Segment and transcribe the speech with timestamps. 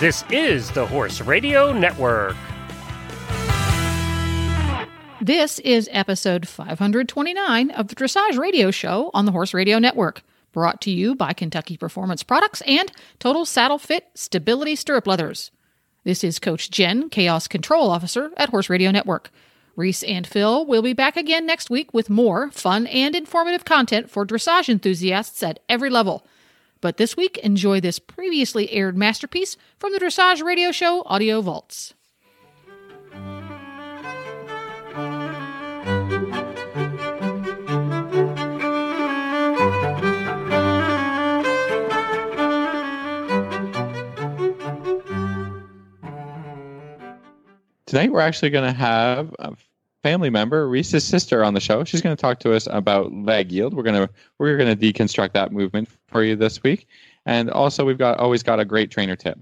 [0.00, 2.36] This is the Horse Radio Network.
[5.20, 10.22] This is episode 529 of the Dressage Radio Show on the Horse Radio Network,
[10.52, 12.90] brought to you by Kentucky Performance Products and
[13.20, 15.52] Total Saddle Fit Stability Stirrup Leathers.
[16.02, 19.30] This is Coach Jen, Chaos Control Officer at Horse Radio Network.
[19.76, 24.10] Reese and Phil will be back again next week with more fun and informative content
[24.10, 26.26] for dressage enthusiasts at every level.
[26.84, 31.94] But this week, enjoy this previously aired masterpiece from the Dressage Radio Show Audio Vaults.
[47.86, 49.34] Tonight, we're actually going to have
[50.04, 51.82] family member, Reese's sister, on the show.
[51.82, 53.72] She's going to talk to us about leg yield.
[53.72, 56.86] We're going to we're going to deconstruct that movement for you this week,
[57.24, 59.38] and also we've got always got a great trainer tip.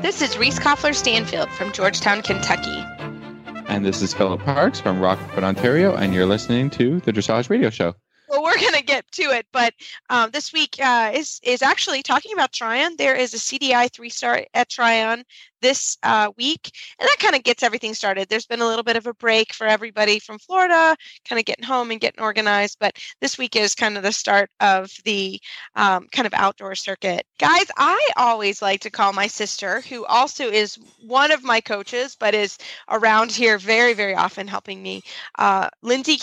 [0.00, 2.82] This is Reese Koffler Stanfield from Georgetown, Kentucky.
[3.68, 7.68] And this is Philip Parks from Rockford, Ontario, and you're listening to the Dressage Radio
[7.68, 7.94] Show.
[8.30, 9.74] Well, we're going to get to it, but
[10.08, 12.96] um, this week uh, is is actually talking about Tryon.
[12.96, 15.24] There is a CDI three star at Tryon
[15.60, 18.28] this uh, week, and that kind of gets everything started.
[18.28, 20.96] There's been a little bit of a break for everybody from Florida,
[21.28, 24.50] kind of getting home and getting organized, but this week is kind of the start
[24.60, 25.40] of the
[25.74, 27.24] um, kind of outdoor circuit.
[27.38, 32.16] Guys, I always like to call my sister, who also is one of my coaches,
[32.18, 35.02] but is around here very, very often helping me.
[35.38, 36.18] Uh, Lindsay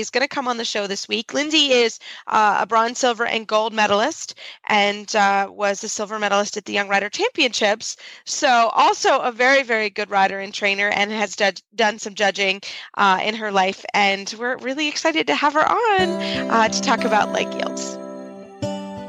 [0.00, 1.32] is going to come on the show this week.
[1.32, 4.34] Lindsay is uh, a bronze, silver, and gold medalist,
[4.68, 7.96] and uh, was a silver medalist at the Young Rider Championships.
[8.24, 11.34] So also a very, very good rider and trainer and has
[11.74, 12.60] done some judging
[12.94, 13.84] uh, in her life.
[13.94, 16.08] And we're really excited to have her on
[16.50, 17.96] uh, to talk about leg yields.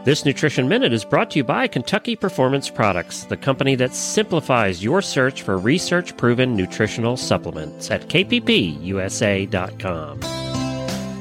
[0.05, 4.81] This Nutrition Minute is brought to you by Kentucky Performance Products, the company that simplifies
[4.81, 9.47] your search for research proven nutritional supplements at kppusa.com.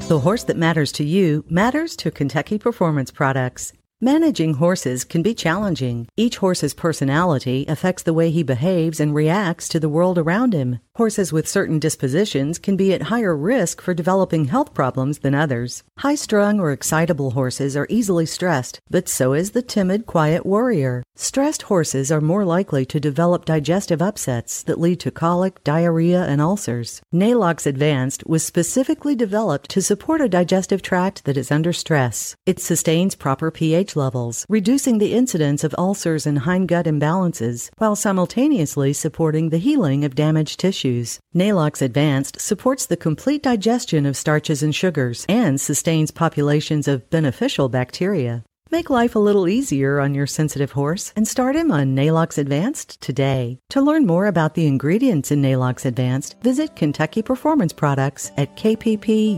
[0.06, 3.72] The horse that matters to you matters to Kentucky Performance Products.
[4.02, 6.06] Managing horses can be challenging.
[6.18, 10.80] Each horse's personality affects the way he behaves and reacts to the world around him.
[10.96, 15.82] Horses with certain dispositions can be at higher risk for developing health problems than others.
[15.98, 21.02] High strung or excitable horses are easily stressed, but so is the timid, quiet warrior.
[21.14, 26.42] Stressed horses are more likely to develop digestive upsets that lead to colic, diarrhea, and
[26.42, 27.00] ulcers.
[27.12, 32.36] Neigh-Lox Advanced was specifically developed to support a digestive tract that is under stress.
[32.44, 38.92] It sustains proper pH levels, reducing the incidence of ulcers and hindgut imbalances, while simultaneously
[38.92, 41.20] supporting the healing of damaged tissues.
[41.34, 47.68] Neigh-Lox Advanced supports the complete digestion of starches and sugars and sustains populations of beneficial
[47.68, 48.42] bacteria.
[48.68, 53.00] Make life a little easier on your sensitive horse and start him on Neigh-Lox Advanced
[53.00, 53.60] today.
[53.70, 59.36] To learn more about the ingredients in Neigh-Lox Advanced, visit Kentucky Performance Products at kppusa.com.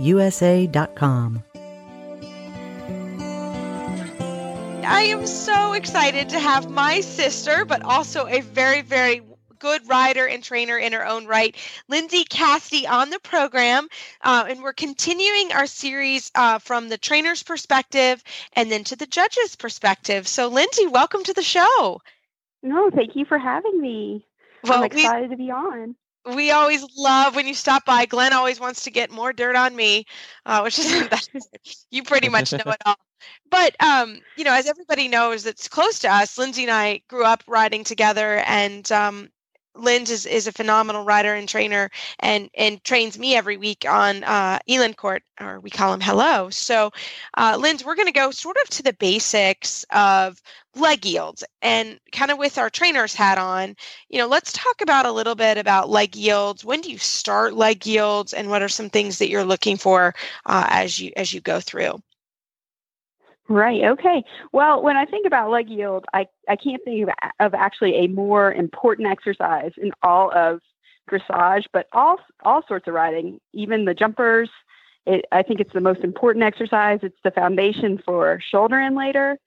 [4.91, 9.21] I am so excited to have my sister, but also a very, very
[9.59, 11.54] good rider and trainer in her own right,
[11.88, 13.88] Lindsay Cassidy, on the program.
[14.22, 19.06] Uh, and we're continuing our series uh, from the trainer's perspective and then to the
[19.06, 20.27] judge's perspective.
[20.27, 22.00] So, Lindsay, welcome to the show.
[22.62, 24.25] No, thank you for having me.
[24.65, 25.97] Well, I'm excited we, to be on.
[26.34, 28.06] We always love when you stop by.
[28.06, 30.05] Glenn always wants to get more dirt on me,
[30.47, 31.09] uh, which is
[31.91, 32.97] you pretty much know it all.
[33.50, 37.25] But um, you know, as everybody knows that's close to us, Lindsay and I grew
[37.25, 39.31] up riding together, and um,
[39.78, 41.91] Linz is, is a phenomenal rider and trainer
[42.21, 46.50] and, and trains me every week on uh, Eland Court, or we call him Hello.
[46.50, 46.91] So,
[47.37, 50.41] uh, Linz, we're going to go sort of to the basics of
[50.77, 53.77] leg yields and kind of with our trainer's hat on.
[54.09, 56.65] You know, let's talk about a little bit about leg yields.
[56.65, 60.15] When do you start leg yields, and what are some things that you're looking for
[60.47, 62.00] uh, as you as you go through?
[63.48, 63.83] Right.
[63.84, 64.24] Okay.
[64.53, 68.06] Well, when I think about leg yield, I, I can't think of, of actually a
[68.09, 70.60] more important exercise in all of
[71.10, 74.50] dressage, but all all sorts of riding, even the jumpers.
[75.06, 77.00] It, I think it's the most important exercise.
[77.03, 79.39] It's the foundation for shoulder in later.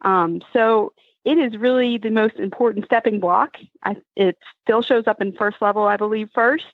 [0.00, 0.94] Um, so
[1.26, 3.56] it is really the most important stepping block.
[3.84, 6.64] I, it still shows up in first level, I believe, first,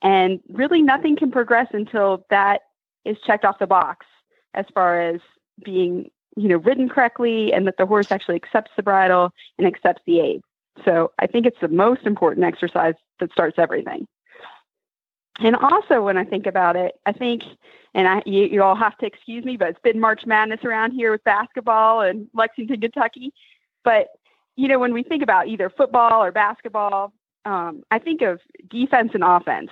[0.00, 2.62] and really nothing can progress until that
[3.04, 4.06] is checked off the box
[4.54, 5.20] as far as
[5.62, 10.02] being you know ridden correctly and that the horse actually accepts the bridle and accepts
[10.06, 10.40] the aid
[10.84, 14.06] so i think it's the most important exercise that starts everything
[15.40, 17.42] and also when i think about it i think
[17.94, 20.92] and i you, you all have to excuse me but it's been march madness around
[20.92, 23.32] here with basketball and lexington kentucky
[23.84, 24.08] but
[24.56, 27.12] you know, when we think about either football or basketball,
[27.44, 29.70] um, I think of defense and offense.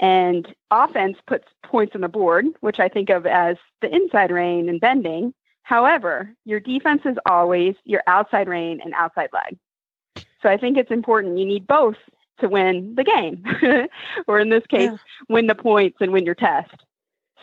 [0.00, 4.68] And offense puts points on the board, which I think of as the inside rein
[4.68, 5.34] and bending.
[5.68, 9.58] However, your defense is always your outside rein and outside leg.
[10.40, 11.36] So I think it's important.
[11.36, 11.96] You need both
[12.40, 13.44] to win the game,
[14.26, 14.96] or in this case, yeah.
[15.28, 16.74] win the points and win your test.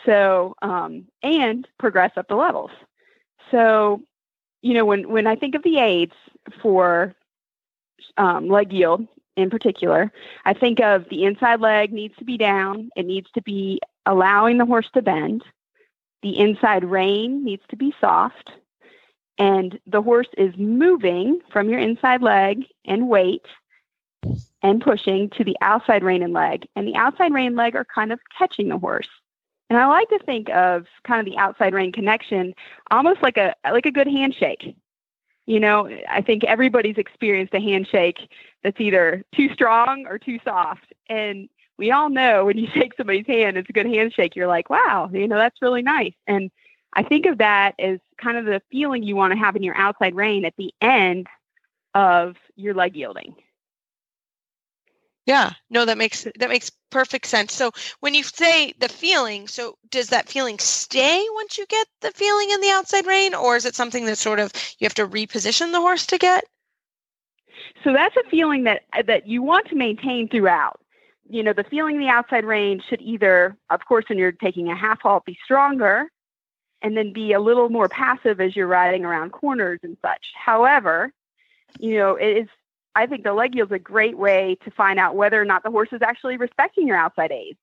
[0.04, 2.72] So, um, and progress up the levels.
[3.52, 4.02] So,
[4.60, 6.14] you know, when, when I think of the aids
[6.60, 7.14] for
[8.16, 9.06] um, leg yield,
[9.36, 10.10] in particular.
[10.46, 14.58] I think of the inside leg needs to be down, it needs to be allowing
[14.58, 15.44] the horse to bend.
[16.22, 18.50] The inside rein needs to be soft,
[19.38, 23.46] and the horse is moving from your inside leg and weight
[24.62, 26.66] and pushing to the outside rein and leg.
[26.74, 29.08] And the outside rein and leg are kind of catching the horse.
[29.68, 32.54] And I like to think of kind of the outside rein connection
[32.90, 34.76] almost like a like a good handshake.
[35.46, 38.18] You know, I think everybody's experienced a handshake
[38.64, 40.92] that's either too strong or too soft.
[41.08, 44.36] And we all know when you shake somebody's hand, it's a good handshake.
[44.36, 46.14] You're like, wow, you know, that's really nice.
[46.26, 46.50] And
[46.92, 49.76] I think of that as kind of the feeling you want to have in your
[49.76, 51.26] outside rein at the end
[51.94, 53.34] of your leg yielding.
[55.26, 57.52] Yeah, no, that makes that makes perfect sense.
[57.52, 62.12] So when you say the feeling, so does that feeling stay once you get the
[62.12, 65.06] feeling in the outside rein, or is it something that sort of you have to
[65.06, 66.44] reposition the horse to get?
[67.82, 70.80] So that's a feeling that that you want to maintain throughout.
[71.28, 74.68] You know, the feeling in the outside rein should either, of course, when you're taking
[74.68, 76.10] a half halt, be stronger,
[76.82, 80.32] and then be a little more passive as you're riding around corners and such.
[80.34, 81.12] However,
[81.80, 82.48] you know, it is
[82.96, 85.62] I think the leg yield is a great way to find out whether or not
[85.62, 87.58] the horse is actually respecting your outside aids.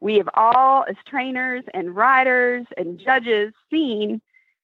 [0.00, 4.20] We have all, as trainers and riders and judges, seen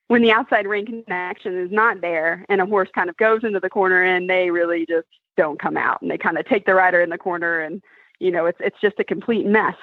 [0.06, 3.58] when the outside rein connection is not there and a horse kind of goes into
[3.58, 6.75] the corner and they really just don't come out and they kind of take the
[6.75, 7.82] rider in the corner and
[8.19, 9.77] you know it's it's just a complete mess.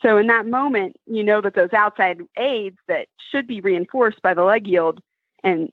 [0.00, 4.34] So in that moment, you know that those outside aids that should be reinforced by
[4.34, 5.00] the leg yield
[5.42, 5.70] and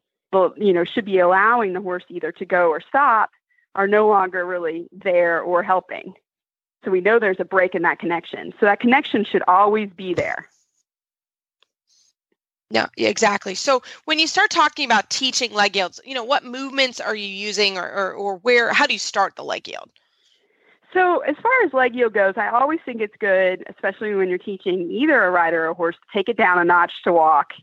[0.58, 3.32] you know should be allowing the horse either to go or stop
[3.76, 6.14] are no longer really there or helping.
[6.84, 8.54] So we know there's a break in that connection.
[8.60, 10.48] So that connection should always be there.
[12.72, 13.54] Yeah, exactly.
[13.54, 17.28] So when you start talking about teaching leg yields, you know, what movements are you
[17.28, 19.90] using or, or, or where, how do you start the leg yield?
[20.94, 24.38] So as far as leg yield goes, I always think it's good, especially when you're
[24.38, 27.54] teaching either a rider or a horse, to take it down a notch to walk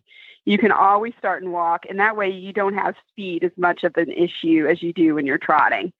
[0.48, 3.84] you can always start and walk, and that way you don't have speed as much
[3.84, 5.92] of an issue as you do when you're trotting.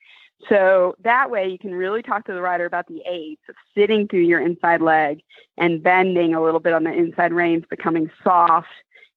[0.49, 4.09] So that way you can really talk to the rider about the aids of sitting
[4.09, 5.21] through your inside leg
[5.59, 8.69] and bending a little bit on the inside reins, becoming soft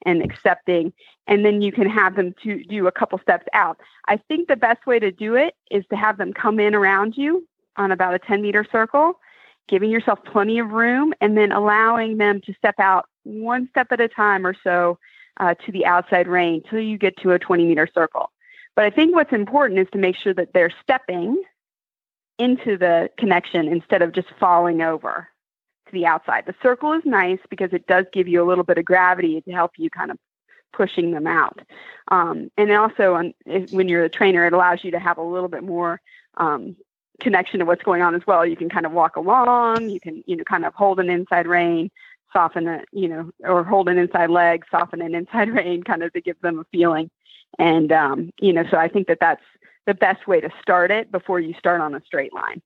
[0.05, 0.91] and accepting.
[1.27, 3.79] And then you can have them to do a couple steps out.
[4.09, 7.15] I think the best way to do it is to have them come in around
[7.15, 7.47] you
[7.77, 9.19] on about a 10 meter circle,
[9.67, 14.01] giving yourself plenty of room and then allowing them to step out one step at
[14.01, 14.97] a time or so
[15.39, 18.31] uh, to the outside rein till you get to a 20 meter circle.
[18.75, 21.41] But I think what's important is to make sure that they're stepping
[22.39, 25.27] into the connection instead of just falling over
[25.85, 26.45] to the outside.
[26.45, 29.51] The circle is nice because it does give you a little bit of gravity to
[29.51, 30.17] help you kind of
[30.73, 31.59] pushing them out.
[32.07, 35.23] Um, and also, on, if, when you're a trainer, it allows you to have a
[35.23, 36.01] little bit more
[36.37, 36.75] um,
[37.21, 38.45] connection to what's going on as well.
[38.45, 39.89] You can kind of walk along.
[39.89, 41.89] You can, you know, kind of hold an inside rein
[42.33, 46.13] soften it, you know, or hold an inside leg, soften an inside rein, kind of
[46.13, 47.09] to give them a feeling.
[47.59, 49.43] And, um, you know, so I think that that's
[49.85, 52.61] the best way to start it before you start on a straight line.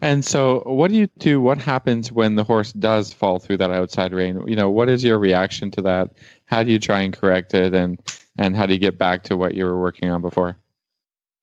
[0.00, 1.40] And so, what do you do?
[1.40, 4.46] What happens when the horse does fall through that outside rein?
[4.46, 6.10] You know, what is your reaction to that?
[6.44, 7.98] How do you try and correct it, and
[8.38, 10.56] and how do you get back to what you were working on before?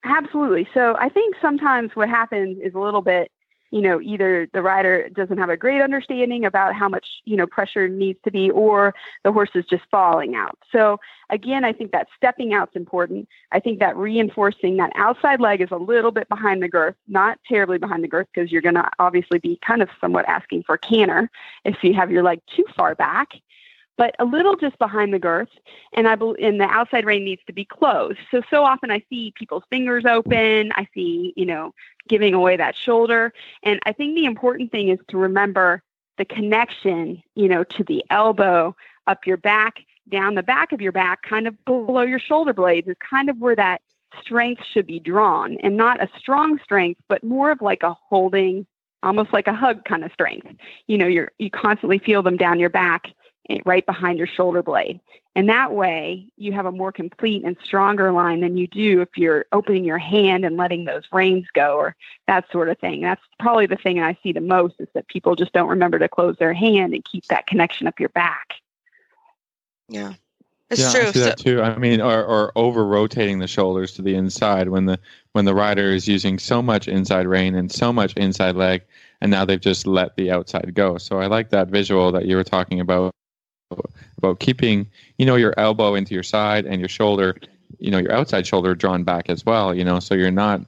[0.04, 0.68] Absolutely.
[0.74, 3.30] So, I think sometimes what happens is a little bit
[3.72, 7.48] you know, either the rider doesn't have a great understanding about how much, you know,
[7.48, 10.56] pressure needs to be, or the horse is just falling out.
[10.70, 10.98] So
[11.30, 13.28] again, I think that stepping out is important.
[13.50, 17.40] I think that reinforcing that outside leg is a little bit behind the girth, not
[17.46, 20.78] terribly behind the girth, because you're going to obviously be kind of somewhat asking for
[20.78, 21.28] canter
[21.64, 23.30] if you have your leg too far back
[23.96, 25.48] but a little just behind the girth.
[25.94, 28.18] And I believe and the outside rein needs to be closed.
[28.30, 30.72] So so often I see people's fingers open.
[30.74, 31.72] I see you know
[32.08, 33.32] giving away that shoulder.
[33.62, 35.82] And I think the important thing is to remember
[36.18, 38.74] the connection, you know, to the elbow,
[39.06, 42.88] up your back, down the back of your back, kind of below your shoulder blades
[42.88, 43.82] is kind of where that
[44.20, 48.66] strength should be drawn and not a strong strength, but more of like a holding,
[49.02, 50.48] almost like a hug kind of strength.
[50.86, 53.08] You know, you're you constantly feel them down your back
[53.48, 54.98] Eh, right behind your shoulder blade.
[55.36, 59.10] And that way, you have a more complete and stronger line than you do if
[59.16, 61.94] you're opening your hand and letting those reins go or
[62.26, 63.02] that sort of thing.
[63.02, 66.08] That's probably the thing I see the most is that people just don't remember to
[66.08, 68.54] close their hand and keep that connection up your back.
[69.88, 70.14] Yeah.
[70.70, 71.08] It's yeah, true.
[71.08, 71.62] I see that too.
[71.62, 74.98] I mean, or, or over rotating the shoulders to the inside when the
[75.32, 78.82] when the rider is using so much inside rein and so much inside leg,
[79.20, 80.98] and now they've just let the outside go.
[80.98, 83.14] So I like that visual that you were talking about
[84.18, 84.86] about keeping
[85.18, 87.36] you know your elbow into your side and your shoulder,
[87.78, 89.74] you know your outside shoulder drawn back as well.
[89.74, 90.62] You know, so you're not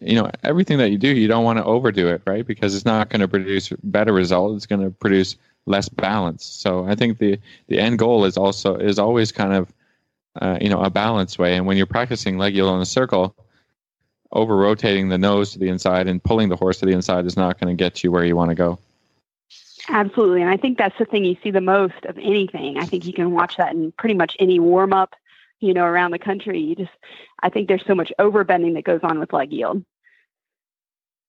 [0.00, 2.46] you know everything that you do, you don't want to overdo it, right?
[2.46, 4.56] Because it's not going to produce better result.
[4.56, 5.36] It's going to produce
[5.66, 6.44] less balance.
[6.44, 7.38] So I think the
[7.68, 9.72] the end goal is also is always kind of
[10.40, 11.56] uh, you know a balanced way.
[11.56, 13.34] And when you're practicing leg yield on a circle,
[14.32, 17.36] over rotating the nose to the inside and pulling the horse to the inside is
[17.36, 18.78] not going to get you where you want to go.
[19.88, 20.42] Absolutely.
[20.42, 22.78] And I think that's the thing you see the most of anything.
[22.78, 25.14] I think you can watch that in pretty much any warm up,
[25.60, 26.60] you know, around the country.
[26.60, 26.90] You just,
[27.42, 29.84] I think there's so much overbending that goes on with leg yield.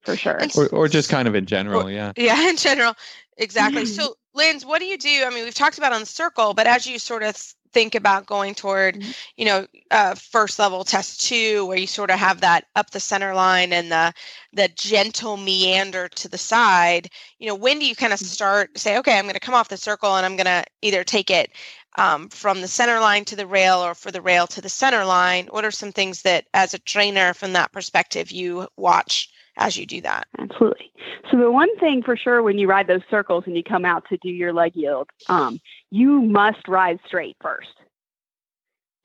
[0.01, 0.39] For sure.
[0.55, 2.13] Or, or just kind of in general, yeah.
[2.15, 2.95] Yeah, in general.
[3.37, 3.85] Exactly.
[3.85, 5.23] So, Linz, what do you do?
[5.25, 7.35] I mean, we've talked about on the circle, but as you sort of
[7.73, 9.15] think about going toward, Mhm.
[9.37, 12.99] you know, uh, first level test two, where you sort of have that up the
[12.99, 14.13] center line and the
[14.53, 17.09] the gentle meander to the side,
[17.39, 19.69] you know, when do you kind of start say, okay, I'm going to come off
[19.69, 21.51] the circle and I'm going to either take it
[21.97, 25.05] um, from the center line to the rail or for the rail to the center
[25.05, 25.47] line?
[25.47, 29.85] What are some things that, as a trainer, from that perspective, you watch as you
[29.85, 30.27] do that?
[30.37, 30.91] Absolutely.
[31.29, 34.05] So the one thing for sure when you ride those circles and you come out
[34.09, 35.59] to do your leg yield, um,
[35.91, 37.69] you must ride straight first.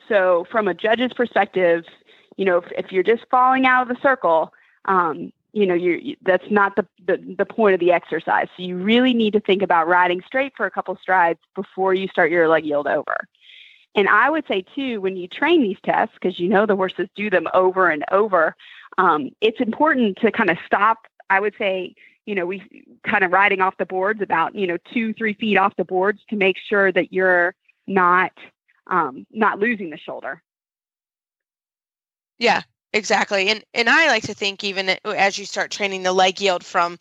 [0.09, 1.85] So from a judge's perspective,
[2.37, 4.53] you know, if, if you're just falling out of the circle,
[4.85, 8.49] um, you know, you, that's not the, the, the point of the exercise.
[8.57, 12.09] So you really need to think about riding straight for a couple strides before you
[12.09, 13.17] start your leg yield over.
[13.95, 17.09] And I would say too, when you train these tests, because you know the horses
[17.15, 18.57] do them over and over,
[18.99, 21.07] um, it's important to kind of stop.
[21.31, 21.95] I would say,
[22.27, 22.63] you know, we
[23.07, 26.21] kind of riding off the boards about you know two, three feet off the boards
[26.31, 27.55] to make sure that you're
[27.87, 28.33] not
[28.87, 30.43] um, not losing the shoulder.
[32.39, 33.49] Yeah, exactly.
[33.49, 36.99] And and I like to think even as you start training the leg yield from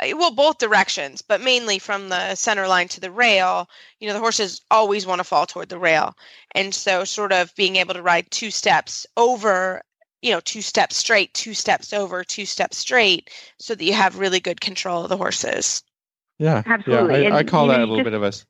[0.00, 3.68] uh, well both directions, but mainly from the center line to the rail,
[4.00, 6.16] you know, the horses always want to fall toward the rail.
[6.52, 9.82] And so sort of being able to ride two steps over,
[10.24, 13.28] you know, two steps straight, two steps over, two steps straight
[13.58, 15.82] so that you have really good control of the horses.
[16.38, 17.14] Yeah, Absolutely.
[17.14, 18.26] Yeah, I, And, I call you know, that a little just- bit of a.
[18.28, 18.46] s-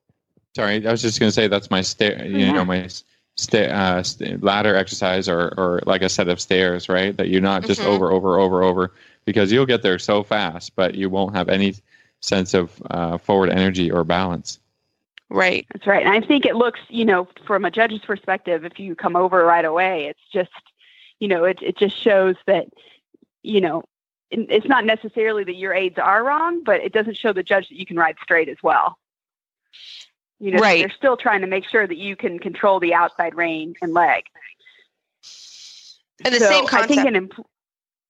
[0.54, 2.24] Sorry, I was just going to say that's my stair.
[2.24, 2.52] You Yeah.
[2.52, 2.88] know, my
[3.36, 7.16] sta- uh, st- ladder exercise, or or like a set of stairs, right?
[7.16, 7.86] That you're not just Mhm.
[7.86, 8.92] over, over, over, over,
[9.24, 11.74] because you'll get there so fast, but you won't have any
[12.20, 14.60] sense of uh, forward energy or balance.
[15.28, 15.66] Right.
[15.72, 16.06] That's right.
[16.06, 19.44] And I think it looks, you know, from a judge's perspective, if you come over
[19.44, 20.52] right away, it's just,
[21.20, 22.66] you know, it it just shows that,
[23.42, 23.84] you know,
[24.30, 27.78] it's not necessarily that your aids are wrong, but it doesn't show the judge that
[27.78, 28.98] you can ride straight as well.
[30.40, 30.80] You know, Right.
[30.80, 34.24] they're still trying to make sure that you can control the outside rein and leg.
[36.24, 36.88] And the So same I concept.
[36.88, 37.46] think an imp-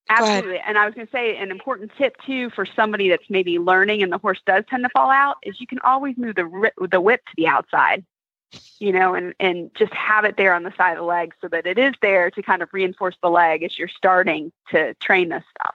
[0.09, 3.59] absolutely, and I was going to say an important tip too for somebody that's maybe
[3.59, 6.71] learning and the horse does tend to fall out is you can always move the
[6.91, 8.05] the whip to the outside,
[8.79, 11.49] you know, and and just have it there on the side of the leg so
[11.49, 15.29] that it is there to kind of reinforce the leg as you're starting to train
[15.29, 15.75] this stuff.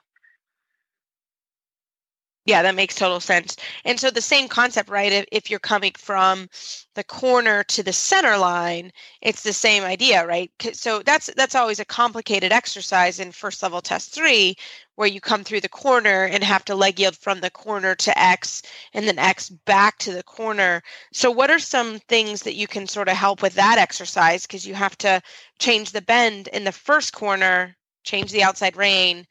[2.50, 3.56] Yeah, that makes total sense.
[3.86, 5.12] And so the same concept, right?
[5.12, 6.50] If, if you're coming from
[6.96, 8.92] the corner to the center line,
[9.22, 10.52] it's the same idea, right?
[10.74, 14.56] So that's that's always a complicated exercise in first level test three,
[14.96, 18.20] where you come through the corner and have to leg yield from the corner to
[18.20, 18.64] X
[18.94, 20.82] and then X back to the corner.
[21.14, 24.48] So what are some things that you can sort of help with that exercise?
[24.48, 25.22] Because you have to
[25.60, 29.28] change the bend in the first corner, change the outside rein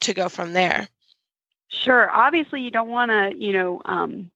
[0.00, 0.88] to go from there.
[1.68, 2.10] Sure.
[2.10, 4.30] Obviously, you don't want to, you know, um,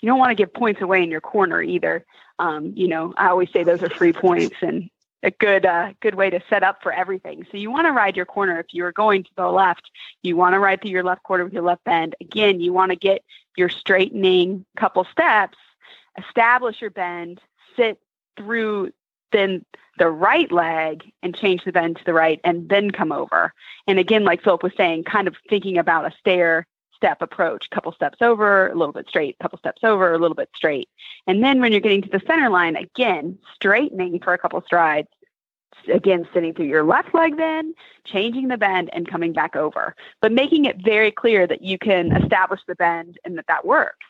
[0.00, 2.04] you don't want to give points away in your corner either.
[2.38, 4.88] Um, you know, I always say those are free points and
[5.22, 7.46] a good, uh, good way to set up for everything.
[7.50, 8.60] So you want to ride your corner.
[8.60, 9.90] If you're going to the left,
[10.22, 12.14] you want to ride through your left corner with your left bend.
[12.20, 13.24] Again, you want to get
[13.56, 15.58] your straightening couple steps,
[16.18, 17.40] establish your bend,
[17.74, 17.98] sit
[18.36, 18.92] through
[19.32, 19.64] then
[19.98, 23.52] the right leg and change the bend to the right and then come over.
[23.86, 26.66] And again, like Philip was saying, kind of thinking about a stair
[26.96, 30.50] step approach, couple steps over, a little bit straight, couple steps over, a little bit
[30.56, 30.88] straight.
[31.26, 35.08] And then when you're getting to the center line, again, straightening for a couple strides,
[35.92, 37.74] again, sitting through your left leg then,
[38.04, 42.16] changing the bend and coming back over, but making it very clear that you can
[42.16, 44.06] establish the bend and that that works.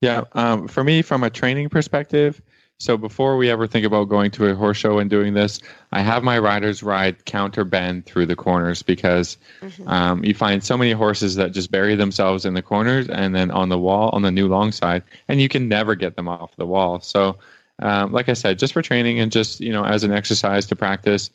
[0.00, 2.42] Yeah, um, for me, from a training perspective,
[2.82, 5.60] so before we ever think about going to a horse show and doing this,
[5.92, 9.86] I have my riders ride counter bend through the corners because mm-hmm.
[9.86, 13.52] um, you find so many horses that just bury themselves in the corners and then
[13.52, 16.56] on the wall on the new long side, and you can never get them off
[16.56, 16.98] the wall.
[16.98, 17.38] So,
[17.78, 20.74] um, like I said, just for training and just you know as an exercise to
[20.74, 21.30] practice,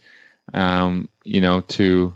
[0.54, 2.14] um, you know to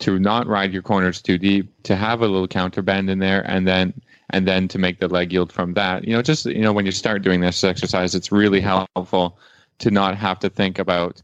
[0.00, 3.48] to not ride your corners too deep, to have a little counter bend in there,
[3.48, 3.94] and then
[4.30, 6.04] and then to make the leg yield from that.
[6.04, 9.38] You know, just you know, when you start doing this exercise, it's really helpful
[9.78, 11.22] to not have to think about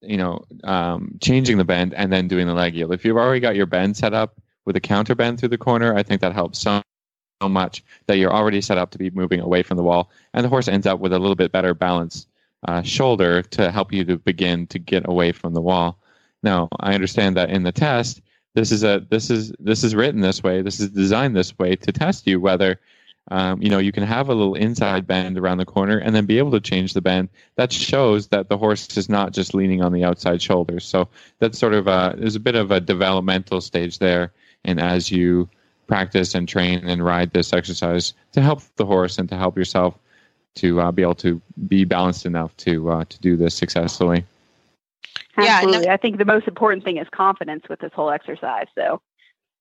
[0.00, 2.92] you know um, changing the bend and then doing the leg yield.
[2.92, 5.94] If you've already got your bend set up with a counter bend through the corner,
[5.94, 6.82] I think that helps so,
[7.42, 10.48] much that you're already set up to be moving away from the wall, and the
[10.48, 12.28] horse ends up with a little bit better balance
[12.68, 15.98] uh, shoulder to help you to begin to get away from the wall.
[16.44, 18.20] Now, I understand that in the test,
[18.54, 21.76] this is a this is this is written this way this is designed this way
[21.76, 22.78] to test you whether
[23.30, 26.26] um, you know you can have a little inside bend around the corner and then
[26.26, 27.28] be able to change the bend.
[27.54, 31.58] That shows that the horse is not just leaning on the outside shoulders so that's
[31.58, 34.32] sort of a there's a bit of a developmental stage there.
[34.64, 35.48] And as you
[35.86, 39.98] practice and train and ride this exercise to help the horse and to help yourself
[40.54, 44.24] to uh, be able to be balanced enough to uh, to do this successfully
[45.36, 45.86] Absolutely.
[45.86, 48.66] Yeah, I think the most important thing is confidence with this whole exercise.
[48.76, 49.00] So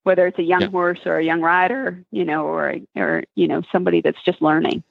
[0.03, 0.69] whether it's a young yeah.
[0.69, 4.83] horse or a young rider, you know, or or you know somebody that's just learning.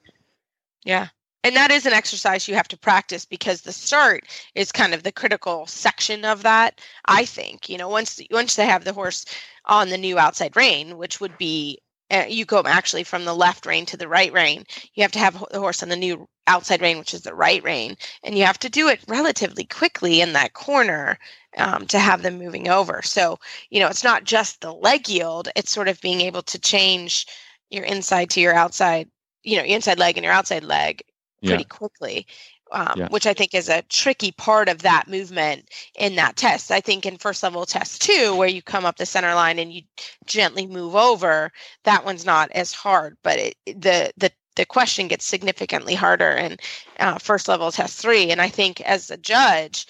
[0.84, 1.08] Yeah.
[1.42, 5.04] And that is an exercise you have to practice because the start is kind of
[5.04, 6.80] the critical section of that.
[7.06, 9.24] I think you know once once they have the horse
[9.66, 11.80] on the new outside rein, which would be
[12.10, 14.64] uh, you go actually from the left rein to the right rein.
[14.94, 17.62] You have to have the horse on the new outside rein, which is the right
[17.62, 21.18] rein, and you have to do it relatively quickly in that corner
[21.56, 23.02] um, to have them moving over.
[23.02, 23.38] So,
[23.70, 27.26] you know, it's not just the leg yield, it's sort of being able to change
[27.70, 29.08] your inside to your outside,
[29.42, 31.02] you know, your inside leg and your outside leg
[31.44, 31.76] pretty yeah.
[31.76, 32.26] quickly.
[32.72, 33.08] Um, yeah.
[33.08, 36.70] which I think is a tricky part of that movement in that test.
[36.70, 39.72] I think in first level test two, where you come up the center line and
[39.72, 39.82] you
[40.24, 41.50] gently move over,
[41.82, 43.16] that one's not as hard.
[43.24, 46.58] But it, the the the question gets significantly harder in
[47.00, 48.30] uh, first level test three.
[48.30, 49.86] And I think as a judge,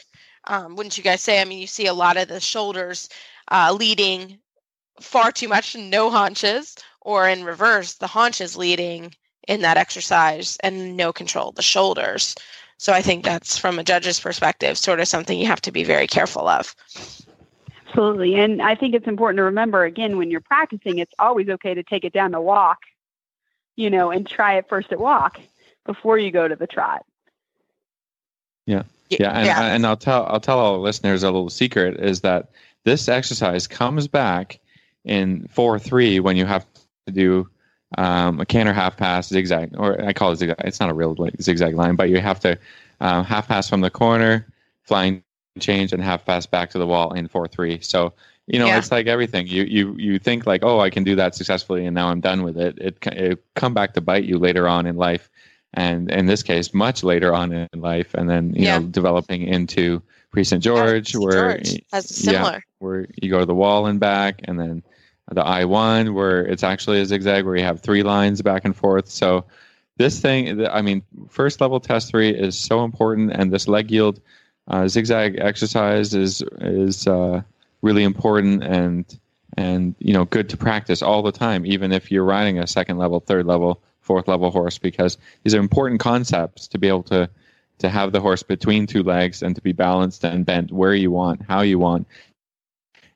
[0.46, 1.40] um, wouldn't you guys say?
[1.40, 3.08] I mean, you see a lot of the shoulders
[3.50, 4.38] uh, leading
[5.00, 9.14] far too much, no haunches, or in reverse, the haunches leading
[9.48, 12.34] in that exercise and no control of the shoulders.
[12.80, 15.84] So I think that's from a judge's perspective, sort of something you have to be
[15.84, 16.74] very careful of.
[17.86, 18.36] Absolutely.
[18.36, 21.82] And I think it's important to remember again, when you're practicing, it's always okay to
[21.82, 22.78] take it down the walk
[23.80, 25.40] you know, and try it first at walk
[25.86, 27.04] before you go to the trot.
[28.66, 28.82] Yeah.
[29.08, 29.74] Yeah, and, yeah.
[29.74, 32.50] and I'll tell I'll tell all the listeners a little secret is that
[32.84, 34.60] this exercise comes back
[35.04, 36.64] in four three when you have
[37.06, 37.48] to do
[37.98, 40.56] um, a canter half pass zigzag, or I call it zigzag.
[40.60, 42.58] It's not a real zigzag line, but you have to
[43.00, 44.46] um, half pass from the corner,
[44.82, 45.22] flying
[45.58, 47.80] change, and half pass back to the wall in four three.
[47.80, 48.12] So
[48.46, 48.78] you know, yeah.
[48.78, 49.46] it's like everything.
[49.46, 52.42] You you you think like, oh, I can do that successfully, and now I'm done
[52.42, 52.78] with it.
[52.78, 55.30] It it come back to bite you later on in life,
[55.74, 58.78] and in this case, much later on in life, and then you yeah.
[58.78, 60.62] know, developing into Prix St.
[60.62, 61.80] George, where George.
[62.00, 62.52] similar.
[62.52, 64.82] Yeah, where you go to the wall and back, and then
[65.30, 68.76] the I one, where it's actually a zigzag, where you have three lines back and
[68.76, 69.08] forth.
[69.08, 69.44] So
[69.96, 74.20] this thing, I mean, first level test three is so important, and this leg yield
[74.68, 77.42] uh, zigzag exercise is is uh,
[77.82, 79.18] really important and
[79.56, 82.98] and you know good to practice all the time even if you're riding a second
[82.98, 87.28] level third level fourth level horse because these are important concepts to be able to
[87.78, 91.10] to have the horse between two legs and to be balanced and bent where you
[91.10, 92.06] want how you want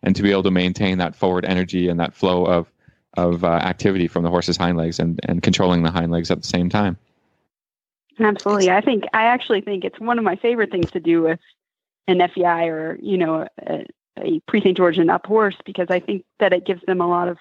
[0.05, 2.71] and to be able to maintain that forward energy and that flow of
[3.17, 6.40] of uh, activity from the horse's hind legs and and controlling the hind legs at
[6.40, 6.97] the same time
[8.21, 11.40] absolutely i think i actually think it's one of my favorite things to do with
[12.07, 13.87] an FEI or you know a,
[14.19, 14.77] a Prix St.
[14.77, 17.38] George and up horse because I think that it gives them a lot of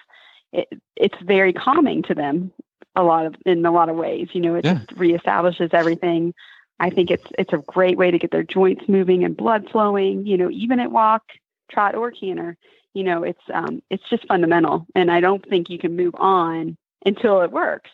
[0.51, 2.51] it, it's very calming to them
[2.95, 4.29] a lot of in a lot of ways.
[4.33, 4.75] You know, it yeah.
[4.75, 6.33] just reestablishes everything.
[6.79, 10.25] I think it's it's a great way to get their joints moving and blood flowing.
[10.25, 11.23] You know, even at walk,
[11.69, 12.57] trot, or canter.
[12.93, 16.77] You know, it's um it's just fundamental, and I don't think you can move on
[17.05, 17.89] until it works.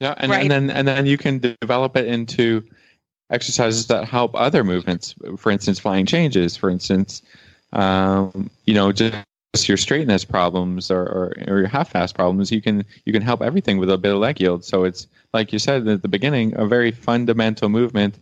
[0.00, 0.42] Yeah, and, right.
[0.42, 2.64] and then and then you can develop it into
[3.30, 5.14] exercises that help other movements.
[5.36, 6.56] For instance, flying changes.
[6.56, 7.22] For instance,
[7.72, 9.24] um, you know, just
[9.66, 13.78] your straightness problems or, or, or your half-pass problems, you can you can help everything
[13.78, 14.64] with a bit of leg yield.
[14.64, 18.18] So it's like you said at the beginning, a very fundamental movement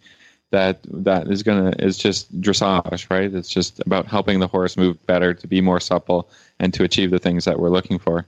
[0.51, 3.33] that that is gonna is just dressage, right?
[3.33, 6.29] It's just about helping the horse move better to be more supple
[6.59, 8.27] and to achieve the things that we're looking for.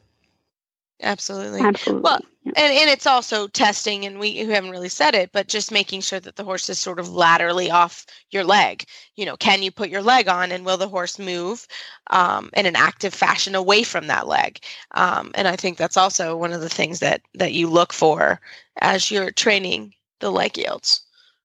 [1.01, 1.61] Absolutely.
[1.61, 2.03] Absolutely.
[2.03, 5.71] Well, and, and it's also testing, and we who haven't really said it, but just
[5.71, 8.85] making sure that the horse is sort of laterally off your leg.
[9.15, 11.69] You know, can you put your leg on, and will the horse move
[12.11, 14.59] um, in an active fashion away from that leg?
[14.93, 18.41] Um, and I think that's also one of the things that that you look for
[18.81, 21.03] as you're training the leg yields.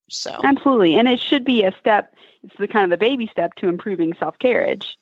[0.10, 0.96] So Absolutely.
[0.96, 2.14] And it should be a step,
[2.44, 4.98] it's the kind of the baby step to improving self carriage.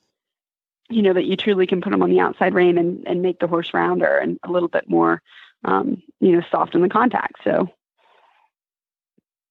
[0.89, 3.39] You know, that you truly can put them on the outside rein and, and make
[3.39, 5.21] the horse rounder and a little bit more,
[5.63, 7.35] um, you know, soft in the contact.
[7.45, 7.69] So,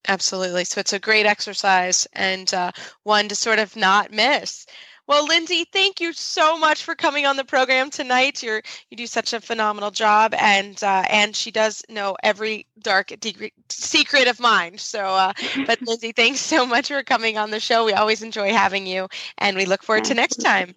[0.07, 0.65] Absolutely.
[0.65, 2.71] So it's a great exercise and uh,
[3.03, 4.65] one to sort of not miss.
[5.11, 8.41] Well, Lindsay, thank you so much for coming on the program tonight.
[8.43, 13.07] You're you do such a phenomenal job, and uh, and she does know every dark
[13.19, 14.77] de- secret of mine.
[14.77, 15.33] So, uh,
[15.65, 17.85] but Lindsay, thanks so much for coming on the show.
[17.85, 20.75] We always enjoy having you, and we look forward to next time.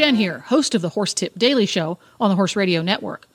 [0.00, 3.28] Jen here, host of the Horse Tip Daily Show on the Horse Radio Network.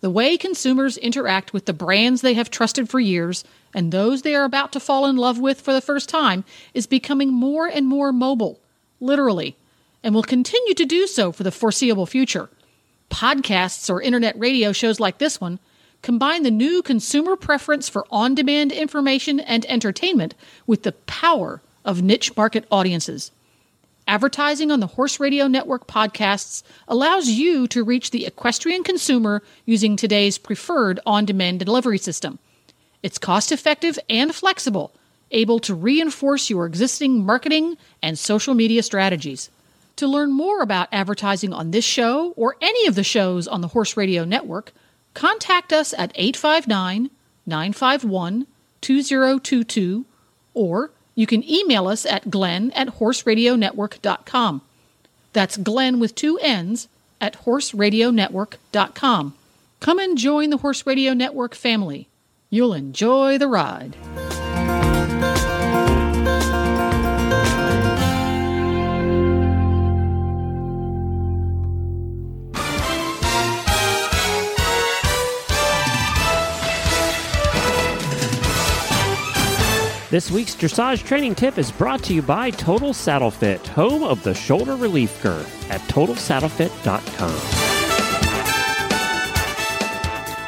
[0.00, 3.42] The way consumers interact with the brands they have trusted for years
[3.74, 6.86] and those they are about to fall in love with for the first time is
[6.86, 8.60] becoming more and more mobile,
[9.00, 9.56] literally,
[10.04, 12.48] and will continue to do so for the foreseeable future.
[13.10, 15.58] Podcasts or internet radio shows like this one
[16.00, 22.04] combine the new consumer preference for on demand information and entertainment with the power of
[22.04, 23.32] niche market audiences.
[24.06, 29.96] Advertising on the Horse Radio Network podcasts allows you to reach the equestrian consumer using
[29.96, 32.38] today's preferred on demand delivery system.
[33.02, 34.92] It's cost effective and flexible,
[35.30, 39.48] able to reinforce your existing marketing and social media strategies.
[39.96, 43.68] To learn more about advertising on this show or any of the shows on the
[43.68, 44.72] Horse Radio Network,
[45.14, 47.10] contact us at 859
[47.46, 48.46] 951
[48.82, 50.04] 2022
[50.52, 54.62] or you can email us at glenn at horseradionetwork.com.
[55.32, 56.88] That's Glenn with two N's
[57.20, 59.34] at horseradionetwork.com.
[59.80, 62.08] Come and join the Horse Radio Network family.
[62.50, 63.96] You'll enjoy the ride.
[80.14, 84.22] This week's dressage training tip is brought to you by Total Saddle Fit, home of
[84.22, 87.34] the shoulder relief girth at totalsaddlefit.com.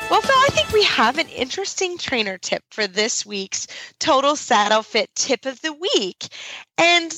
[0.08, 3.66] Well, Phil, I think we have an interesting trainer tip for this week's
[3.98, 6.28] Total Saddle Fit tip of the week.
[6.78, 7.12] And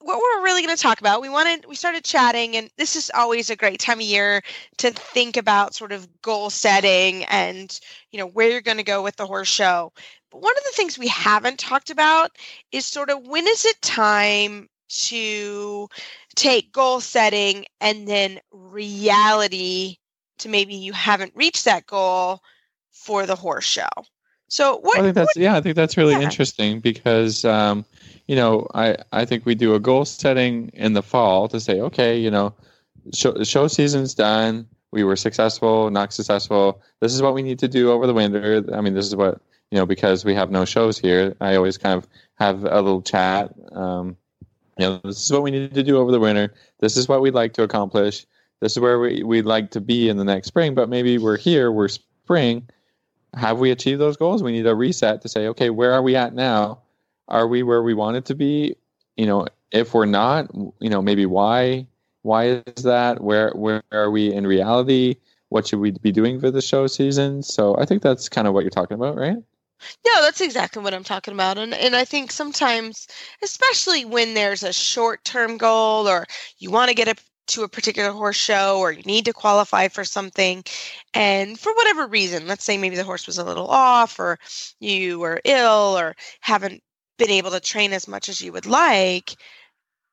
[0.00, 3.08] what we're really going to talk about, we wanted, we started chatting, and this is
[3.14, 4.42] always a great time of year
[4.78, 7.78] to think about sort of goal setting and,
[8.10, 9.92] you know, where you're going to go with the horse show.
[10.34, 12.32] But one of the things we haven't talked about
[12.72, 15.88] is sort of when is it time to
[16.34, 19.98] take goal setting and then reality
[20.38, 22.40] to maybe you haven't reached that goal
[22.90, 23.88] for the horse show.
[24.48, 26.22] So what I think that's what- yeah, I think that's really Yeah.
[26.22, 27.84] interesting because um,
[28.26, 31.80] you know I I think we do a goal setting in the fall to say
[31.80, 32.54] okay you know
[33.12, 37.68] show, show season's done we were successful not successful this is what we need to
[37.68, 39.40] do over the winter I mean this is what
[39.74, 42.06] you know because we have no shows here I always kind of
[42.36, 44.16] have a little chat um,
[44.78, 46.54] you know this is what we need to do over the winter.
[46.78, 48.24] This is what we'd like to accomplish.
[48.60, 51.36] This is where we, we'd like to be in the next spring but maybe we're
[51.36, 52.68] here we're spring.
[53.34, 54.44] Have we achieved those goals?
[54.44, 56.78] We need a reset to say okay where are we at now?
[57.26, 58.76] Are we where we wanted to be?
[59.16, 61.88] You know if we're not you know maybe why
[62.22, 63.22] why is that?
[63.22, 65.16] Where where are we in reality?
[65.48, 67.42] What should we be doing for the show season?
[67.42, 69.38] So i think that's kind of what you're talking about right
[70.06, 71.58] No, that's exactly what I'm talking about.
[71.58, 73.06] And and I think sometimes,
[73.42, 76.26] especially when there's a short term goal or
[76.58, 77.16] you want to get a,
[77.48, 80.64] to a particular horse show or you need to qualify for something,
[81.14, 84.38] and for whatever reason, let's say maybe the horse was a little off or
[84.80, 86.82] you were ill or haven't
[87.18, 89.36] been able to train as much as you would like,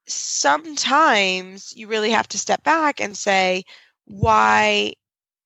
[0.07, 3.63] sometimes you really have to step back and say,
[4.05, 4.93] why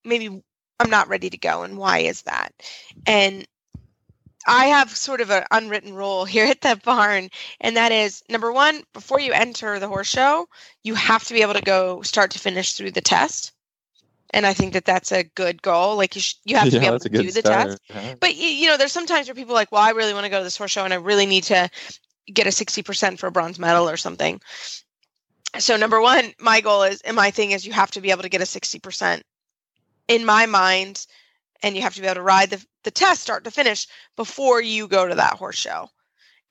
[0.05, 0.41] maybe
[0.79, 2.53] I'm not ready to go and why is that?
[3.05, 3.45] And
[4.45, 7.29] I have sort of an unwritten rule here at the barn,
[7.61, 10.47] and that is number one, before you enter the horse show,
[10.83, 13.51] you have to be able to go start to finish through the test.
[14.31, 15.95] And I think that that's a good goal.
[15.95, 17.79] Like you, sh- you have to be able to do the test.
[17.85, 18.19] start.
[18.19, 20.29] But you, you know, there's sometimes where people are like, well, I really want to
[20.29, 21.69] go to this horse show, and I really need to
[22.33, 24.41] get a 60% for a bronze medal or something.
[25.57, 28.23] So number one, my goal is, and my thing is, you have to be able
[28.23, 29.21] to get a 60%.
[30.07, 31.05] In my mind,
[31.63, 34.61] and you have to be able to ride the, the test start to finish before
[34.61, 35.89] you go to that horse show.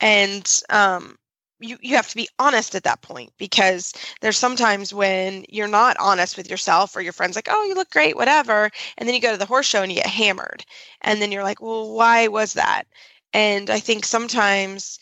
[0.01, 1.17] And um,
[1.61, 5.97] you, you have to be honest at that point because there's sometimes when you're not
[5.99, 9.21] honest with yourself or your friends like oh you look great whatever and then you
[9.21, 10.65] go to the horse show and you get hammered.
[11.03, 12.85] And then you're like well why was that?
[13.33, 14.99] And i think sometimes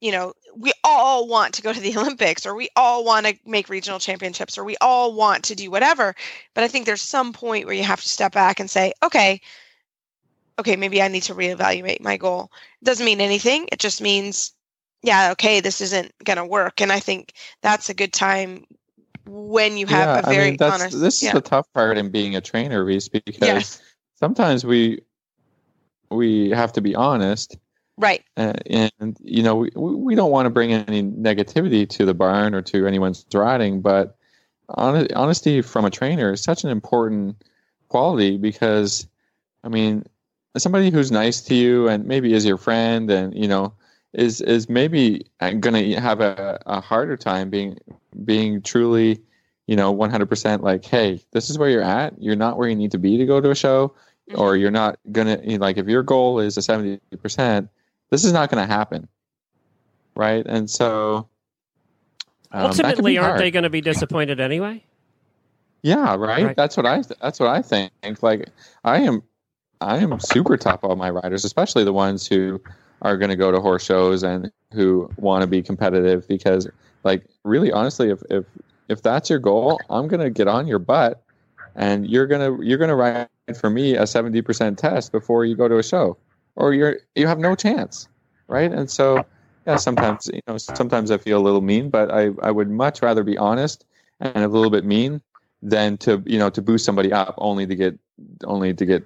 [0.00, 3.36] you know we all want to go to the olympics or we all want to
[3.44, 6.14] make regional championships or we all want to do whatever
[6.54, 9.40] but i think there's some point where you have to step back and say okay
[10.58, 14.52] okay maybe i need to reevaluate my goal it doesn't mean anything it just means
[15.06, 16.80] yeah, okay, this isn't going to work.
[16.80, 18.64] And I think that's a good time
[19.24, 21.00] when you have yeah, a very I mean, that's, honest.
[21.00, 21.28] This yeah.
[21.28, 23.82] is the tough part in being a trainer, Reese, because yes.
[24.14, 25.00] sometimes we
[26.10, 27.56] we have to be honest,
[27.98, 28.24] right?
[28.36, 32.54] Uh, and you know, we we don't want to bring any negativity to the barn
[32.54, 34.16] or to anyone's riding, but
[34.68, 37.36] honesty from a trainer is such an important
[37.88, 39.06] quality because,
[39.62, 40.04] I mean,
[40.58, 43.72] somebody who's nice to you and maybe is your friend and you know
[44.12, 47.78] is is maybe going to have a, a harder time being
[48.24, 49.20] being truly
[49.66, 52.92] you know 100% like hey this is where you're at you're not where you need
[52.92, 53.88] to be to go to a show
[54.30, 54.40] mm-hmm.
[54.40, 57.68] or you're not gonna you know, like if your goal is a 70%
[58.10, 59.08] this is not going to happen
[60.16, 60.44] right?
[60.46, 61.28] And so
[62.50, 64.82] um, ultimately aren't they going to be disappointed anyway?
[65.82, 66.44] Yeah right?
[66.44, 66.56] right.
[66.56, 67.92] That's what i that's what i think.
[68.22, 68.48] Like
[68.84, 69.22] i am
[69.80, 72.60] i am super top on my riders especially the ones who
[73.02, 76.66] are going to go to horse shows and who want to be competitive because
[77.04, 78.46] like really honestly if if
[78.88, 81.22] if that's your goal i'm going to get on your butt
[81.74, 83.28] and you're going to you're going to ride
[83.60, 86.16] for me a 70% test before you go to a show
[86.56, 88.08] or you're you have no chance
[88.48, 89.24] right and so
[89.66, 93.02] yeah sometimes you know sometimes i feel a little mean but i i would much
[93.02, 93.84] rather be honest
[94.20, 95.20] and a little bit mean
[95.62, 97.98] than to you know to boost somebody up only to get
[98.44, 99.02] only to get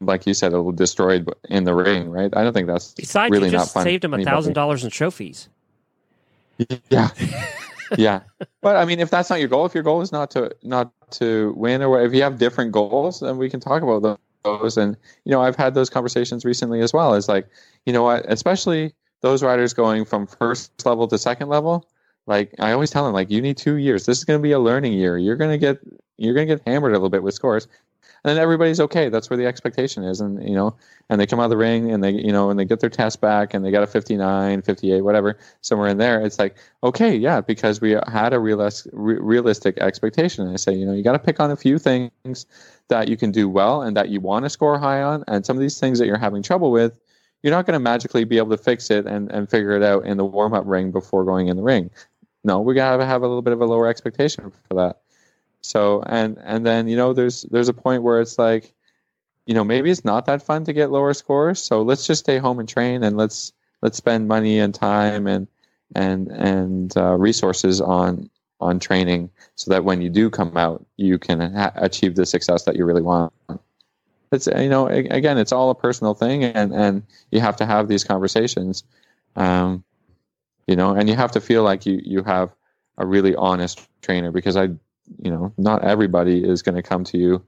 [0.00, 2.34] like you said, a little destroyed in the ring, right?
[2.34, 3.82] I don't think that's Besides, really you just not.
[3.82, 5.48] Saved him a thousand dollars in fees.
[6.88, 7.10] Yeah,
[7.98, 8.20] yeah.
[8.62, 10.92] But I mean, if that's not your goal, if your goal is not to not
[11.12, 14.02] to win, or if you have different goals, then we can talk about
[14.44, 14.76] those.
[14.76, 17.14] And you know, I've had those conversations recently as well.
[17.14, 17.48] Is like,
[17.86, 18.24] you know what?
[18.28, 21.88] Especially those riders going from first level to second level.
[22.26, 24.06] Like I always tell them, like you need two years.
[24.06, 25.18] This is going to be a learning year.
[25.18, 25.78] You're going to get
[26.16, 27.66] you're going to get hammered a little bit with scores
[28.22, 29.08] and then everybody's okay.
[29.08, 30.76] That's where the expectation is, and you know,
[31.08, 32.90] and they come out of the ring and they, you know, and they get their
[32.90, 36.24] test back and they got a 59, 58, whatever, somewhere in there.
[36.24, 40.44] It's like, okay, yeah, because we had a realistic, realistic expectation.
[40.44, 42.46] And I say, you know, you got to pick on a few things
[42.88, 45.56] that you can do well and that you want to score high on, and some
[45.56, 46.98] of these things that you're having trouble with,
[47.42, 50.04] you're not going to magically be able to fix it and, and figure it out
[50.04, 51.90] in the warm up ring before going in the ring.
[52.44, 55.00] No, we got to have a little bit of a lower expectation for that.
[55.62, 58.72] So and and then you know there's there's a point where it's like,
[59.46, 61.62] you know maybe it's not that fun to get lower scores.
[61.62, 65.48] So let's just stay home and train and let's let's spend money and time and
[65.94, 71.18] and and uh, resources on on training so that when you do come out you
[71.18, 73.32] can ha- achieve the success that you really want
[74.32, 77.88] it's you know again it's all a personal thing and and you have to have
[77.88, 78.84] these conversations
[79.36, 79.82] um
[80.66, 82.54] you know and you have to feel like you you have
[82.98, 84.68] a really honest trainer because i
[85.18, 87.44] you know, not everybody is going to come to you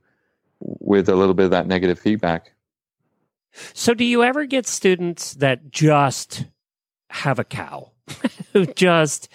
[0.60, 2.52] with a little bit of that negative feedback.
[3.74, 6.46] So, do you ever get students that just
[7.10, 7.92] have a cow,
[8.52, 9.28] who just,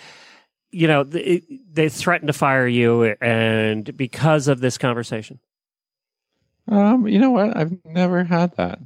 [0.72, 5.40] you know, they, they, threaten to fire you, and because of this conversation?
[6.68, 7.56] Um, you know what?
[7.56, 8.80] I've never had that.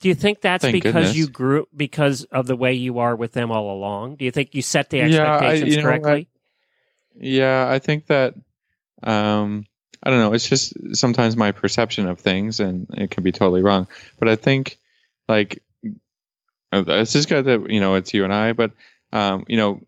[0.00, 1.16] Do you think that's Thank because goodness.
[1.16, 4.16] you grew because of the way you are with them all along?
[4.16, 6.28] Do you think you set the expectations yeah, I, correctly?
[7.18, 8.34] yeah, I think that
[9.02, 9.66] um,
[10.02, 10.32] I don't know.
[10.32, 13.88] It's just sometimes my perception of things, and it can be totally wrong.
[14.18, 14.78] But I think,
[15.28, 15.62] like,
[16.72, 18.52] uh, it's just got that you know, it's you and I.
[18.52, 18.72] But
[19.12, 19.80] um, you know,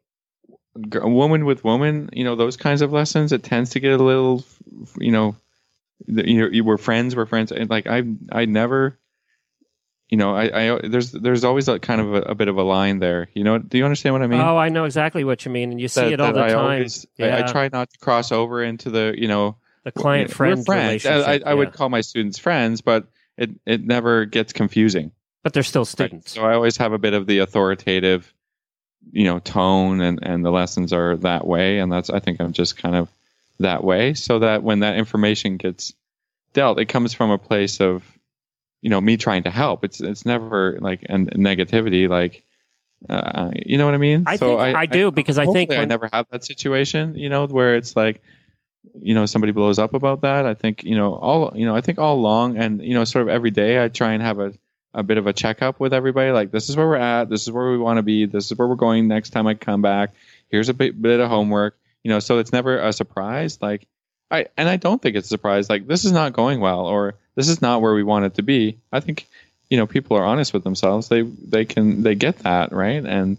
[0.74, 4.44] woman with woman, you know, those kinds of lessons, it tends to get a little,
[4.98, 5.36] you know,
[6.06, 8.98] you know, you were friends, we're friends, and like I, I never,
[10.10, 12.64] you know, I, I there's there's always a kind of a, a, bit of a
[12.64, 13.28] line there.
[13.32, 14.40] You know, do you understand what I mean?
[14.40, 16.48] Oh, I know exactly what you mean, and you see that, it all the I
[16.48, 16.58] time.
[16.58, 17.36] Always, yeah.
[17.36, 21.06] I, I, try not to cross over into the you know the client friend friends.
[21.06, 25.12] Uh, I, I, would call my students friends, but it it never gets confusing.
[25.44, 26.42] But they're still students, right?
[26.42, 28.34] so I always have a bit of the authoritative,
[29.12, 32.52] you know, tone, and and the lessons are that way, and that's I think I'm
[32.52, 33.08] just kind of
[33.60, 35.92] that way, so that when that information gets
[36.52, 38.02] dealt, it comes from a place of
[38.82, 39.84] you know me trying to help.
[39.84, 42.08] It's it's never like a negativity.
[42.08, 42.44] Like
[43.08, 44.24] uh, you know what I mean?
[44.26, 46.44] I so think I, I do I, because I think when, I never have that
[46.44, 47.14] situation.
[47.16, 48.22] You know where it's like
[49.00, 50.46] you know somebody blows up about that.
[50.46, 53.22] I think you know all you know I think all along and you know sort
[53.22, 54.52] of every day I try and have a
[54.92, 56.30] a bit of a checkup with everybody.
[56.32, 57.28] Like this is where we're at.
[57.28, 58.26] This is where we want to be.
[58.26, 60.10] This is where we're going next time I come back.
[60.48, 61.78] Here's a bit, bit of homework.
[62.02, 63.58] You know, so it's never a surprise.
[63.60, 63.86] Like
[64.30, 65.68] I and I don't think it's a surprise.
[65.68, 68.42] Like this is not going well, or this is not where we want it to
[68.42, 68.78] be.
[68.92, 69.26] I think
[69.68, 71.08] you know people are honest with themselves.
[71.08, 73.38] They they can they get that right, and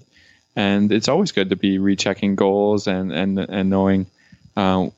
[0.55, 4.07] and it's always good to be rechecking goals and and and knowing.
[4.55, 4.89] Uh,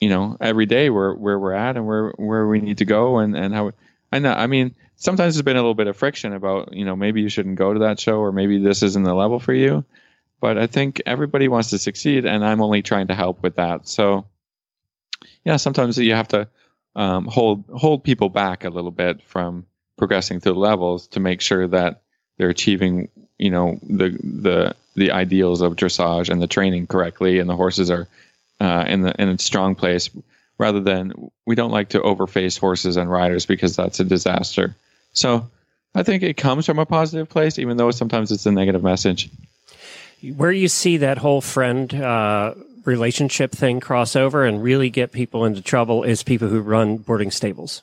[0.00, 3.18] you know, every day where where we're at and where where we need to go
[3.18, 3.72] and and how.
[4.10, 4.32] I know.
[4.32, 7.28] I mean, sometimes there's been a little bit of friction about you know maybe you
[7.28, 9.84] shouldn't go to that show or maybe this isn't the level for you.
[10.40, 13.86] But I think everybody wants to succeed, and I'm only trying to help with that.
[13.86, 14.26] So
[15.44, 16.48] yeah, sometimes you have to
[16.94, 21.40] um, hold hold people back a little bit from progressing through the levels to make
[21.40, 22.02] sure that
[22.36, 27.48] they're achieving, you know, the the the ideals of dressage and the training correctly, and
[27.48, 28.08] the horses are
[28.60, 30.10] uh, in the in a strong place.
[30.58, 34.76] Rather than we don't like to overface horses and riders because that's a disaster.
[35.12, 35.50] So
[35.94, 39.28] I think it comes from a positive place, even though sometimes it's a negative message.
[40.36, 45.44] Where you see that whole friend uh, relationship thing cross over and really get people
[45.44, 47.82] into trouble is people who run boarding stables.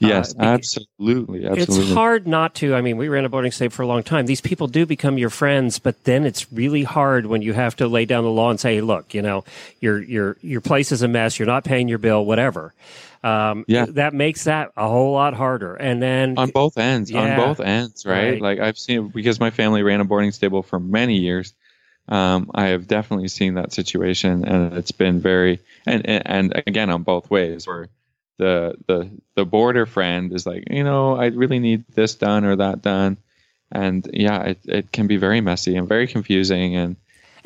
[0.00, 1.84] Yes, uh, absolutely, absolutely.
[1.84, 2.74] It's hard not to.
[2.74, 4.26] I mean, we ran a boarding stable for a long time.
[4.26, 7.88] These people do become your friends, but then it's really hard when you have to
[7.88, 9.44] lay down the law and say, hey, "Look, you know,
[9.80, 11.38] your your your place is a mess.
[11.38, 12.74] You're not paying your bill, whatever."
[13.22, 15.74] Um, yeah, that makes that a whole lot harder.
[15.76, 18.32] And then on both ends, yeah, on both ends, right?
[18.32, 18.42] right?
[18.42, 21.54] Like I've seen because my family ran a boarding stable for many years
[22.08, 26.90] um, I have definitely seen that situation, and it's been very and, and and again
[26.90, 27.88] on both ways where
[28.38, 32.56] the the the boarder friend is like, you know, I really need this done or
[32.56, 33.16] that done,
[33.72, 36.96] and yeah, it it can be very messy and very confusing and.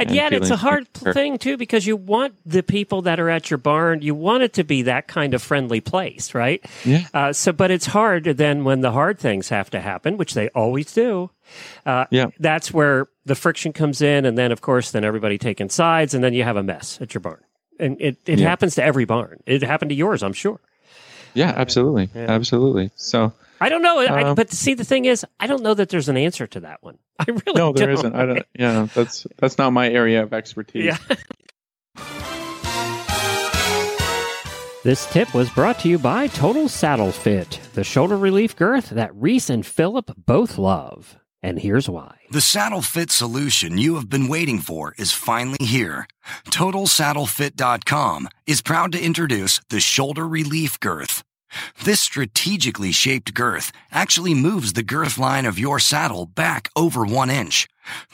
[0.00, 3.18] And, and yet, it's a hard like thing too because you want the people that
[3.18, 4.00] are at your barn.
[4.00, 6.64] You want it to be that kind of friendly place, right?
[6.84, 7.08] Yeah.
[7.12, 10.50] Uh, so, but it's hard then when the hard things have to happen, which they
[10.50, 11.30] always do.
[11.84, 12.28] Uh, yeah.
[12.38, 16.24] That's where the friction comes in, and then of course, then everybody taking sides, and
[16.24, 17.40] then you have a mess at your barn.
[17.78, 18.48] And it, it yeah.
[18.48, 19.40] happens to every barn.
[19.46, 20.60] It happened to yours, I'm sure.
[21.34, 22.26] Yeah, absolutely, yeah.
[22.28, 22.90] absolutely.
[22.96, 25.90] So I don't know, um, I, but see, the thing is, I don't know that
[25.90, 26.98] there's an answer to that one.
[27.20, 28.46] I really no, there not I don't.
[28.58, 30.84] Yeah, that's that's not my area of expertise.
[30.86, 30.96] Yeah.
[34.84, 39.14] This tip was brought to you by Total Saddle Fit, the shoulder relief girth that
[39.14, 41.18] Reese and Philip both love.
[41.42, 42.16] And here's why.
[42.30, 46.08] The saddle fit solution you have been waiting for is finally here.
[46.50, 51.22] TotalSaddleFit.com is proud to introduce the Shoulder Relief Girth.
[51.82, 57.30] This strategically shaped girth actually moves the girth line of your saddle back over one
[57.30, 57.66] inch,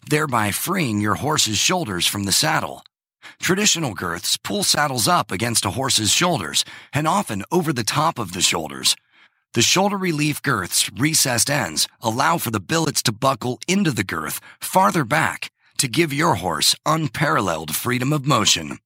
[0.09, 2.83] thereby freeing your horse's shoulders from the saddle.
[3.41, 8.33] Traditional girths pull saddles up against a horse's shoulders and often over the top of
[8.33, 8.95] the shoulders,
[9.55, 14.40] the shoulder relief girth's recessed ends allow for the billets to buckle into the girth
[14.61, 18.79] farther back to give your horse unparalleled freedom of motion.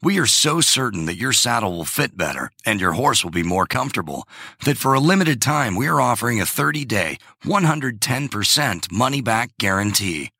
[0.00, 3.42] We are so certain that your saddle will fit better and your horse will be
[3.42, 4.26] more comfortable
[4.64, 10.30] that for a limited time we are offering a 30 day, 110% money back guarantee.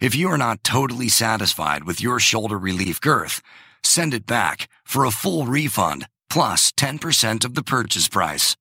[0.00, 3.40] If you are not totally satisfied with your shoulder relief girth,
[3.82, 8.56] send it back for a full refund plus 10% of the purchase price.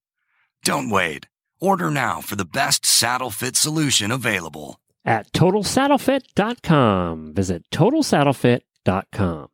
[0.64, 1.28] Don't wait.
[1.60, 4.80] Order now for the best saddle fit solution available.
[5.06, 7.34] At TotalSaddleFit.com.
[7.34, 9.48] Visit TotalSaddleFit.com.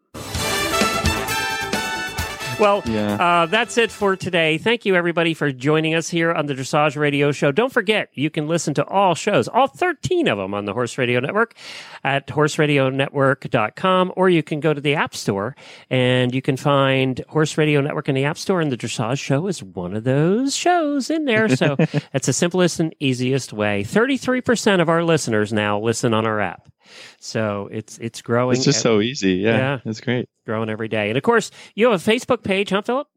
[2.59, 3.13] Well, yeah.
[3.13, 4.57] uh, that's it for today.
[4.57, 7.53] Thank you, everybody, for joining us here on the Dressage Radio Show.
[7.53, 10.97] Don't forget, you can listen to all shows, all 13 of them on the Horse
[10.97, 11.55] Radio Network
[12.03, 15.55] at horseradionetwork.com, or you can go to the App Store
[15.89, 19.47] and you can find Horse Radio Network in the App Store, and the Dressage Show
[19.47, 21.47] is one of those shows in there.
[21.47, 21.75] So
[22.11, 23.85] that's the simplest and easiest way.
[23.85, 26.69] 33% of our listeners now listen on our app.
[27.19, 28.55] So it's it's growing.
[28.55, 29.33] It's just so easy.
[29.33, 30.29] Yeah, yeah, it's great.
[30.45, 31.09] Growing every day.
[31.09, 33.07] And of course, you have a Facebook page, huh, Philip?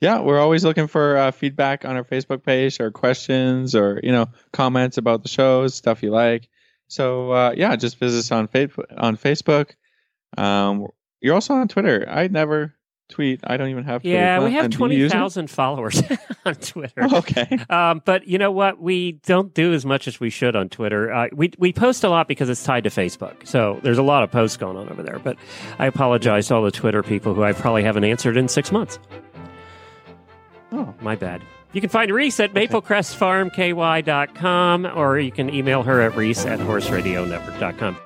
[0.00, 4.12] Yeah, we're always looking for uh, feedback on our Facebook page, or questions, or you
[4.12, 6.48] know, comments about the shows, stuff you like.
[6.86, 8.84] So uh, yeah, just visit us on Facebook.
[8.96, 9.70] On Facebook,
[10.36, 10.86] um,
[11.20, 12.06] you're also on Twitter.
[12.08, 12.74] I never
[13.08, 13.40] tweet.
[13.44, 14.04] I don't even have.
[14.04, 16.02] Yeah, we have twenty thousand followers
[16.44, 17.02] on Twitter.
[17.02, 18.80] Oh, okay, um, but you know what?
[18.80, 21.12] We don't do as much as we should on Twitter.
[21.12, 24.22] Uh, we we post a lot because it's tied to Facebook, so there's a lot
[24.22, 25.18] of posts going on over there.
[25.18, 25.36] But
[25.78, 28.98] I apologize to all the Twitter people who I probably haven't answered in six months.
[30.72, 31.42] Oh, my bad.
[31.72, 37.98] You can find Reese at maplecrestfarmky.com or you can email her at reese at horseradionetwork.com.